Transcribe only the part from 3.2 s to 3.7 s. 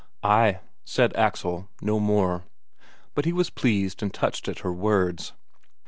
he was